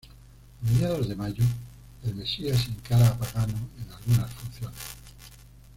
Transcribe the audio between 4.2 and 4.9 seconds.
funciones.